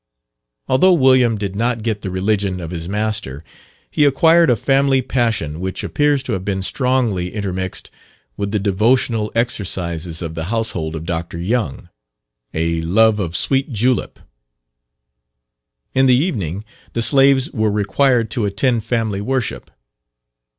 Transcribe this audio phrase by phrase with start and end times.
[0.67, 3.43] Although William did not get the religion of his master,
[3.91, 7.91] he acquired a family passion which appears to have been strongly intermixed
[8.35, 11.37] with the devotional exercises of the household of Dr.
[11.37, 11.87] Young
[12.51, 14.17] a love of sweet julep.
[15.93, 19.69] In the evening, the slaves were required to attend family worship.